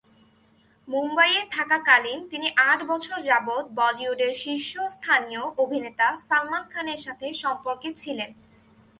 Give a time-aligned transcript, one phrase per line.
[0.87, 8.29] মুম্বইয়ে থাকাকালীন তিনি আট বছর যাবত বলিউডের শীর্ষস্থানীয় অভিনেতা সালমান খানের সাথে সম্পর্কে ছিলেন।